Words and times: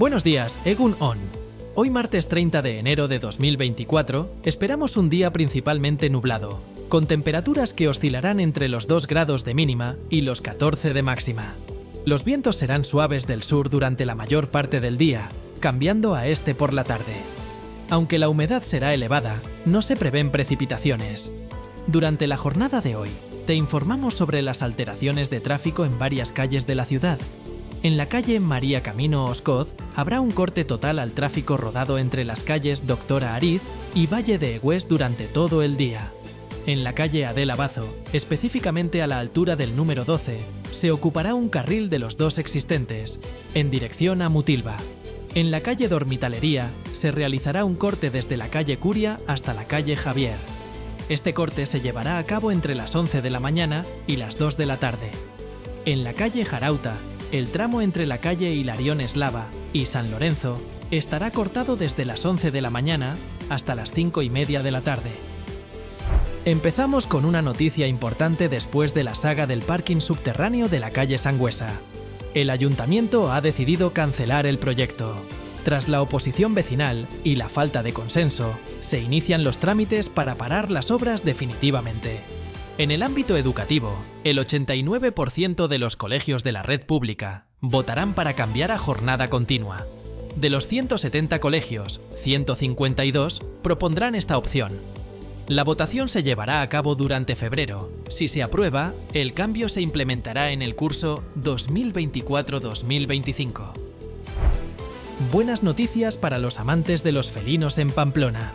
Buenos 0.00 0.24
días, 0.24 0.58
Egun 0.64 0.96
On. 0.98 1.18
Hoy 1.74 1.90
martes 1.90 2.26
30 2.26 2.62
de 2.62 2.78
enero 2.78 3.06
de 3.06 3.18
2024 3.18 4.32
esperamos 4.44 4.96
un 4.96 5.10
día 5.10 5.30
principalmente 5.30 6.08
nublado, 6.08 6.62
con 6.88 7.06
temperaturas 7.06 7.74
que 7.74 7.86
oscilarán 7.86 8.40
entre 8.40 8.70
los 8.70 8.86
2 8.86 9.06
grados 9.06 9.44
de 9.44 9.52
mínima 9.52 9.96
y 10.08 10.22
los 10.22 10.40
14 10.40 10.94
de 10.94 11.02
máxima. 11.02 11.54
Los 12.06 12.24
vientos 12.24 12.56
serán 12.56 12.86
suaves 12.86 13.26
del 13.26 13.42
sur 13.42 13.68
durante 13.68 14.06
la 14.06 14.14
mayor 14.14 14.48
parte 14.48 14.80
del 14.80 14.96
día, 14.96 15.28
cambiando 15.60 16.14
a 16.14 16.28
este 16.28 16.54
por 16.54 16.72
la 16.72 16.84
tarde. 16.84 17.16
Aunque 17.90 18.18
la 18.18 18.30
humedad 18.30 18.62
será 18.62 18.94
elevada, 18.94 19.42
no 19.66 19.82
se 19.82 19.96
prevén 19.96 20.30
precipitaciones. 20.30 21.30
Durante 21.88 22.26
la 22.26 22.38
jornada 22.38 22.80
de 22.80 22.96
hoy, 22.96 23.10
te 23.46 23.54
informamos 23.54 24.14
sobre 24.14 24.40
las 24.40 24.62
alteraciones 24.62 25.28
de 25.28 25.40
tráfico 25.40 25.84
en 25.84 25.98
varias 25.98 26.32
calles 26.32 26.66
de 26.66 26.74
la 26.74 26.86
ciudad. 26.86 27.18
En 27.82 27.96
la 27.96 28.10
calle 28.10 28.40
María 28.40 28.82
Camino 28.82 29.24
Oscoz 29.24 29.72
habrá 29.96 30.20
un 30.20 30.32
corte 30.32 30.66
total 30.66 30.98
al 30.98 31.12
tráfico 31.12 31.56
rodado 31.56 31.96
entre 31.96 32.24
las 32.24 32.42
calles 32.42 32.86
Doctora 32.86 33.34
Ariz 33.34 33.62
y 33.94 34.06
Valle 34.06 34.38
de 34.38 34.56
Egués 34.56 34.86
durante 34.86 35.24
todo 35.24 35.62
el 35.62 35.78
día. 35.78 36.12
En 36.66 36.84
la 36.84 36.92
calle 36.92 37.24
Adela 37.24 37.56
Bazo, 37.56 37.88
específicamente 38.12 39.00
a 39.00 39.06
la 39.06 39.18
altura 39.18 39.56
del 39.56 39.76
número 39.76 40.04
12, 40.04 40.40
se 40.70 40.90
ocupará 40.90 41.34
un 41.34 41.48
carril 41.48 41.88
de 41.88 41.98
los 41.98 42.18
dos 42.18 42.38
existentes, 42.38 43.18
en 43.54 43.70
dirección 43.70 44.20
a 44.20 44.28
Mutilva. 44.28 44.76
En 45.34 45.50
la 45.50 45.62
calle 45.62 45.88
Dormitalería 45.88 46.70
se 46.92 47.10
realizará 47.10 47.64
un 47.64 47.76
corte 47.76 48.10
desde 48.10 48.36
la 48.36 48.48
calle 48.48 48.76
Curia 48.76 49.16
hasta 49.26 49.54
la 49.54 49.66
calle 49.66 49.96
Javier. 49.96 50.36
Este 51.08 51.32
corte 51.32 51.64
se 51.64 51.80
llevará 51.80 52.18
a 52.18 52.26
cabo 52.26 52.52
entre 52.52 52.74
las 52.74 52.94
11 52.94 53.22
de 53.22 53.30
la 53.30 53.40
mañana 53.40 53.86
y 54.06 54.16
las 54.16 54.36
2 54.36 54.58
de 54.58 54.66
la 54.66 54.76
tarde. 54.76 55.10
En 55.86 56.04
la 56.04 56.12
calle 56.12 56.44
Jarauta, 56.44 56.94
el 57.32 57.50
tramo 57.50 57.80
entre 57.80 58.06
la 58.06 58.18
calle 58.18 58.50
Hilarión 58.50 59.00
Eslava 59.00 59.48
y 59.72 59.86
San 59.86 60.10
Lorenzo 60.10 60.60
estará 60.90 61.30
cortado 61.30 61.76
desde 61.76 62.04
las 62.04 62.24
11 62.24 62.50
de 62.50 62.60
la 62.60 62.70
mañana 62.70 63.16
hasta 63.48 63.74
las 63.74 63.92
5 63.92 64.22
y 64.22 64.30
media 64.30 64.62
de 64.62 64.70
la 64.70 64.80
tarde. 64.80 65.10
Empezamos 66.44 67.06
con 67.06 67.24
una 67.24 67.42
noticia 67.42 67.86
importante 67.86 68.48
después 68.48 68.94
de 68.94 69.04
la 69.04 69.14
saga 69.14 69.46
del 69.46 69.62
parking 69.62 70.00
subterráneo 70.00 70.68
de 70.68 70.80
la 70.80 70.90
calle 70.90 71.18
Sangüesa. 71.18 71.80
El 72.34 72.50
ayuntamiento 72.50 73.32
ha 73.32 73.40
decidido 73.40 73.92
cancelar 73.92 74.46
el 74.46 74.58
proyecto. 74.58 75.14
Tras 75.64 75.88
la 75.88 76.00
oposición 76.00 76.54
vecinal 76.54 77.06
y 77.22 77.36
la 77.36 77.48
falta 77.48 77.82
de 77.82 77.92
consenso, 77.92 78.58
se 78.80 79.00
inician 79.00 79.44
los 79.44 79.58
trámites 79.58 80.08
para 80.08 80.36
parar 80.36 80.70
las 80.70 80.90
obras 80.90 81.22
definitivamente. 81.22 82.39
En 82.80 82.90
el 82.90 83.02
ámbito 83.02 83.36
educativo, 83.36 83.94
el 84.24 84.38
89% 84.38 85.68
de 85.68 85.78
los 85.78 85.96
colegios 85.96 86.42
de 86.44 86.52
la 86.52 86.62
red 86.62 86.86
pública 86.86 87.44
votarán 87.60 88.14
para 88.14 88.32
cambiar 88.32 88.70
a 88.70 88.78
jornada 88.78 89.28
continua. 89.28 89.86
De 90.34 90.48
los 90.48 90.66
170 90.66 91.40
colegios, 91.40 92.00
152 92.22 93.40
propondrán 93.60 94.14
esta 94.14 94.38
opción, 94.38 94.80
la 95.46 95.62
votación 95.62 96.08
se 96.08 96.22
llevará 96.22 96.62
a 96.62 96.70
cabo 96.70 96.94
durante 96.94 97.36
febrero. 97.36 97.92
Si 98.08 98.28
se 98.28 98.42
aprueba, 98.42 98.94
el 99.12 99.34
cambio 99.34 99.68
se 99.68 99.82
implementará 99.82 100.50
en 100.50 100.62
el 100.62 100.74
curso 100.74 101.22
2024-2025. 101.36 103.72
Buenas 105.30 105.62
noticias 105.62 106.16
para 106.16 106.38
los 106.38 106.58
amantes 106.58 107.02
de 107.02 107.12
los 107.12 107.30
felinos 107.30 107.76
en 107.76 107.90
Pamplona. 107.90 108.54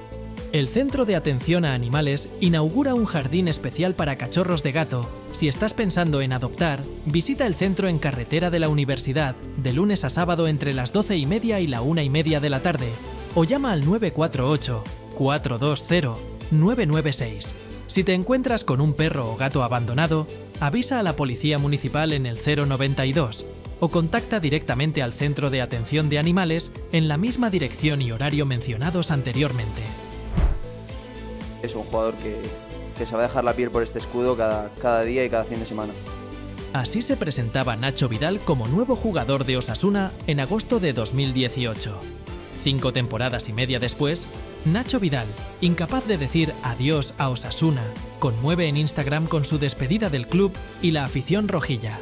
El 0.52 0.68
Centro 0.68 1.06
de 1.06 1.16
Atención 1.16 1.66
a 1.66 1.74
Animales 1.74 2.30
inaugura 2.40 2.94
un 2.94 3.06
jardín 3.06 3.48
especial 3.48 3.94
para 3.94 4.18
cachorros 4.18 4.64
de 4.64 4.72
gato. 4.72 5.10
Si 5.34 5.48
estás 5.48 5.74
pensando 5.74 6.22
en 6.22 6.32
adoptar, 6.32 6.84
visita 7.06 7.46
el 7.46 7.56
centro 7.56 7.88
en 7.88 8.00
carretera 8.00 8.50
de 8.50 8.60
la 8.60 8.70
universidad 8.70 9.36
de 9.58 9.74
lunes 9.74 10.06
a 10.06 10.10
sábado 10.10 10.48
entre 10.48 10.74
las 10.74 10.94
12 10.94 11.18
y 11.18 11.26
media 11.26 11.60
y 11.60 11.68
la 11.68 11.82
1 11.82 12.02
y 12.02 12.10
media 12.10 12.40
de 12.40 12.50
la 12.50 12.62
tarde 12.62 12.90
o 13.34 13.44
llama 13.44 13.72
al 13.72 13.84
948 13.84 14.84
420 15.16 16.20
996. 16.52 17.54
Si 17.88 18.04
te 18.04 18.14
encuentras 18.14 18.64
con 18.64 18.82
un 18.82 18.94
perro 18.94 19.32
o 19.32 19.36
gato 19.36 19.64
abandonado, 19.64 20.28
avisa 20.60 21.00
a 21.00 21.04
la 21.04 21.16
Policía 21.16 21.58
Municipal 21.58 22.14
en 22.14 22.26
el 22.26 22.38
092 22.38 23.46
o 23.80 23.90
contacta 23.90 24.40
directamente 24.40 25.04
al 25.04 25.14
Centro 25.14 25.50
de 25.50 25.62
Atención 25.62 26.08
de 26.08 26.18
Animales 26.18 26.72
en 26.92 27.08
la 27.08 27.18
misma 27.18 27.50
dirección 27.50 28.02
y 28.02 28.12
horario 28.12 28.46
mencionados 28.46 29.12
anteriormente. 29.12 29.82
Es 31.62 31.76
un 31.76 31.84
jugador 31.84 32.16
que, 32.16 32.42
que 32.98 33.06
se 33.06 33.16
va 33.16 33.24
a 33.24 33.28
dejar 33.28 33.44
la 33.44 33.54
piel 33.54 33.72
por 33.72 33.84
este 33.84 34.00
escudo 34.00 34.38
cada, 34.38 34.72
cada 34.82 35.04
día 35.04 35.26
y 35.26 35.30
cada 35.30 35.44
fin 35.46 35.60
de 35.60 35.66
semana. 35.66 35.94
Así 36.74 37.02
se 37.02 37.16
presentaba 37.16 37.78
Nacho 37.78 38.10
Vidal 38.10 38.40
como 38.40 38.68
nuevo 38.68 38.96
jugador 38.96 39.46
de 39.46 39.58
Osasuna 39.58 40.12
en 40.28 40.42
agosto 40.42 40.80
de 40.80 40.92
2018. 40.92 42.00
Cinco 42.66 42.92
temporadas 42.92 43.48
y 43.48 43.54
media 43.54 43.80
después, 43.80 44.28
Nacho 44.66 45.00
Vidal, 45.00 45.28
incapaz 45.62 46.06
de 46.06 46.18
decir 46.18 46.52
adiós 46.64 47.14
a 47.18 47.30
Osasuna, 47.30 47.84
conmueve 48.20 48.68
en 48.68 48.76
Instagram 48.76 49.28
con 49.28 49.46
su 49.46 49.60
despedida 49.60 50.10
del 50.10 50.28
club 50.28 50.52
y 50.82 50.92
la 50.92 51.06
afición 51.06 51.48
rojilla. 51.48 52.00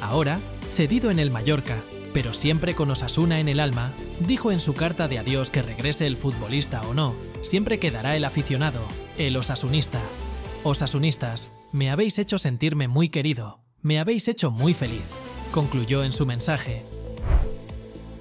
Ahora, 0.00 0.38
cedido 0.74 1.10
en 1.10 1.18
el 1.18 1.30
Mallorca, 1.30 1.82
pero 2.14 2.32
siempre 2.32 2.74
con 2.74 2.90
Osasuna 2.90 3.40
en 3.40 3.48
el 3.48 3.60
alma, 3.60 3.92
dijo 4.20 4.52
en 4.52 4.60
su 4.60 4.72
carta 4.72 5.08
de 5.08 5.18
adiós 5.18 5.50
que 5.50 5.62
regrese 5.62 6.06
el 6.06 6.16
futbolista 6.16 6.80
o 6.82 6.94
no, 6.94 7.14
siempre 7.44 7.78
quedará 7.78 8.16
el 8.16 8.24
aficionado, 8.24 8.80
el 9.18 9.36
osasunista. 9.36 10.00
Osasunistas, 10.64 11.50
me 11.72 11.90
habéis 11.90 12.18
hecho 12.18 12.38
sentirme 12.38 12.88
muy 12.88 13.10
querido, 13.10 13.60
me 13.82 13.98
habéis 13.98 14.28
hecho 14.28 14.50
muy 14.50 14.74
feliz, 14.74 15.04
concluyó 15.52 16.04
en 16.04 16.12
su 16.12 16.26
mensaje. 16.26 16.84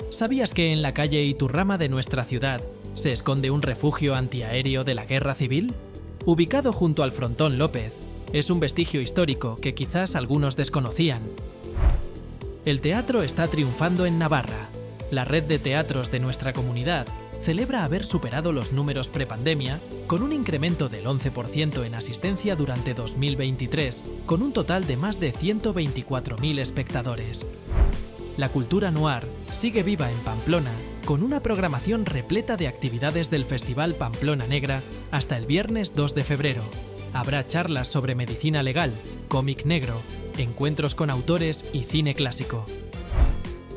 ¿Sabías 0.09 0.53
que 0.53 0.73
en 0.73 0.81
la 0.81 0.93
calle 0.93 1.23
Iturrama 1.23 1.77
de 1.77 1.89
nuestra 1.89 2.25
ciudad 2.25 2.61
se 2.95 3.11
esconde 3.11 3.49
un 3.49 3.61
refugio 3.61 4.13
antiaéreo 4.13 4.83
de 4.83 4.93
la 4.93 5.05
guerra 5.05 5.33
civil? 5.33 5.73
Ubicado 6.25 6.73
junto 6.73 7.01
al 7.01 7.11
frontón 7.11 7.57
López, 7.57 7.93
es 8.33 8.49
un 8.49 8.59
vestigio 8.59 9.01
histórico 9.01 9.55
que 9.55 9.73
quizás 9.73 10.15
algunos 10.15 10.55
desconocían. 10.55 11.21
El 12.65 12.81
teatro 12.81 13.23
está 13.23 13.47
triunfando 13.47 14.05
en 14.05 14.19
Navarra. 14.19 14.69
La 15.11 15.25
red 15.25 15.43
de 15.43 15.59
teatros 15.59 16.11
de 16.11 16.19
nuestra 16.19 16.53
comunidad 16.53 17.07
celebra 17.43 17.83
haber 17.83 18.05
superado 18.05 18.53
los 18.53 18.71
números 18.71 19.09
prepandemia 19.09 19.81
con 20.07 20.23
un 20.23 20.31
incremento 20.31 20.87
del 20.87 21.05
11% 21.05 21.85
en 21.85 21.93
asistencia 21.93 22.55
durante 22.55 22.93
2023, 22.93 24.03
con 24.25 24.41
un 24.41 24.53
total 24.53 24.87
de 24.87 24.97
más 24.97 25.19
de 25.19 25.33
124.000 25.33 26.59
espectadores. 26.59 27.45
La 28.37 28.49
cultura 28.49 28.89
noir 28.91 29.27
sigue 29.51 29.83
viva 29.83 30.09
en 30.09 30.17
Pamplona 30.19 30.71
con 31.05 31.21
una 31.21 31.41
programación 31.41 32.05
repleta 32.05 32.55
de 32.55 32.67
actividades 32.67 33.29
del 33.29 33.45
Festival 33.45 33.93
Pamplona 33.95 34.47
Negra 34.47 34.81
hasta 35.11 35.37
el 35.37 35.45
viernes 35.45 35.93
2 35.93 36.15
de 36.15 36.23
febrero. 36.23 36.63
Habrá 37.11 37.45
charlas 37.45 37.89
sobre 37.89 38.15
medicina 38.15 38.63
legal, 38.63 38.93
cómic 39.27 39.65
negro, 39.65 40.01
encuentros 40.37 40.95
con 40.95 41.09
autores 41.09 41.65
y 41.73 41.81
cine 41.81 42.15
clásico. 42.15 42.65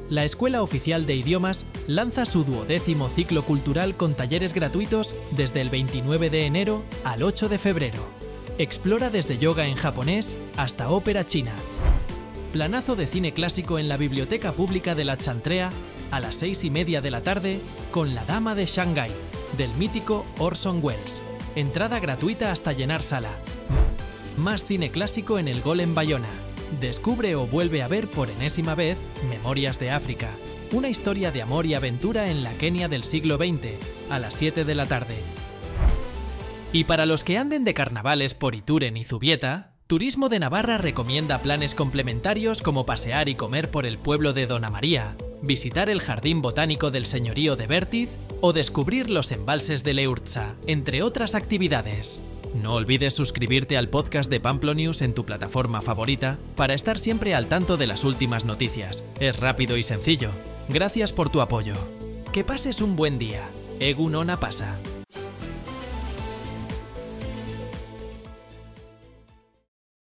La 0.09 0.25
Escuela 0.25 0.63
Oficial 0.63 1.05
de 1.05 1.17
Idiomas 1.17 1.67
lanza 1.87 2.25
su 2.25 2.45
duodécimo 2.45 3.09
ciclo 3.09 3.45
cultural 3.45 3.97
con 3.97 4.15
talleres 4.15 4.55
gratuitos 4.55 5.15
desde 5.31 5.61
el 5.61 5.71
29 5.71 6.31
de 6.31 6.47
enero 6.47 6.83
al 7.05 7.23
8 7.23 7.49
de 7.49 7.59
febrero. 7.59 8.03
Explora 8.59 9.11
desde 9.11 9.39
yoga 9.39 9.67
en 9.67 9.77
japonés 9.77 10.37
hasta 10.57 10.91
ópera 10.91 11.25
china. 11.27 11.53
Planazo 12.53 12.97
de 12.97 13.07
cine 13.07 13.33
clásico 13.33 13.79
en 13.79 13.89
la 13.89 13.97
Biblioteca 13.97 14.53
Pública 14.53 14.95
de 14.95 15.05
la 15.05 15.17
Chantrea 15.17 15.71
a 16.11 16.21
las 16.21 16.37
seis 16.37 16.65
y 16.65 16.71
media 16.71 17.01
de 17.01 17.11
la 17.11 17.23
tarde 17.23 17.61
con 17.91 18.15
La 18.15 18.25
Dama 18.25 18.55
de 18.55 18.67
Shanghai, 18.67 19.11
del 19.59 19.71
mítico 19.75 20.25
Orson 20.39 20.81
Welles. 20.83 21.21
Entrada 21.55 22.01
gratuita 22.01 22.53
hasta 22.53 22.73
llenar 22.73 23.03
sala. 23.03 23.31
Más 24.37 24.65
cine 24.65 24.91
clásico 24.91 25.39
en 25.39 25.49
el 25.49 25.61
Gol 25.63 25.81
en 25.81 25.95
Bayona. 25.95 26.29
Descubre 26.81 27.37
o 27.37 27.47
vuelve 27.47 27.83
a 27.83 27.89
ver 27.89 28.09
por 28.09 28.31
enésima 28.31 28.75
vez 28.75 28.99
Memorias 29.29 29.79
de 29.79 29.91
África, 29.91 30.31
una 30.77 30.91
historia 30.91 31.33
de 31.33 31.41
amor 31.41 31.65
y 31.65 31.73
aventura 31.73 32.31
en 32.31 32.45
la 32.45 32.53
Kenia 32.53 32.87
del 32.87 33.03
siglo 33.03 33.39
XX, 33.39 33.81
a 34.11 34.19
las 34.19 34.35
7 34.35 34.67
de 34.67 34.75
la 34.75 34.85
tarde. 34.85 35.17
Y 36.71 36.85
para 36.85 37.07
los 37.07 37.25
que 37.25 37.39
anden 37.39 37.65
de 37.65 37.73
carnavales 37.73 38.35
por 38.35 38.55
Ituren 38.55 38.99
y 38.99 39.05
Zubieta, 39.05 39.73
Turismo 39.87 40.29
de 40.29 40.39
Navarra 40.39 40.77
recomienda 40.77 41.39
planes 41.39 41.75
complementarios 41.75 42.61
como 42.61 42.85
pasear 42.85 43.31
y 43.31 43.37
comer 43.37 43.71
por 43.71 43.87
el 43.87 43.97
pueblo 43.97 44.35
de 44.35 44.47
Dona 44.47 44.69
María, 44.69 45.17
visitar 45.41 45.89
el 45.89 46.01
Jardín 46.03 46.43
Botánico 46.43 46.91
del 46.91 47.07
Señorío 47.07 47.57
de 47.57 47.67
Vértiz 47.67 48.11
o 48.43 48.53
descubrir 48.53 49.09
los 49.09 49.33
embalses 49.33 49.83
de 49.83 49.95
Leurza, 49.95 50.57
entre 50.67 51.03
otras 51.03 51.35
actividades. 51.35 52.21
No 52.55 52.75
olvides 52.75 53.15
suscribirte 53.15 53.79
al 53.79 53.89
podcast 53.89 54.29
de 54.29 54.41
Pamplonius 54.41 55.01
en 55.01 55.15
tu 55.15 55.25
plataforma 55.25 55.81
favorita 55.81 56.37
para 56.55 56.75
estar 56.75 56.99
siempre 56.99 57.35
al 57.35 57.47
tanto 57.47 57.79
de 57.79 57.87
las 57.87 58.05
últimas 58.05 58.45
noticias. 58.45 59.05
Es 59.21 59.41
rápido 59.41 59.79
y 59.79 59.83
sencillo. 59.83 60.33
Gracias 60.69 61.13
por 61.13 61.31
tu 61.31 61.41
apoyo. 61.41 61.75
Que 62.33 62.43
pases 62.43 62.81
un 62.81 62.97
buen 62.97 63.19
día. 63.19 63.49
Egunona 63.79 64.41
pasa. 64.41 64.79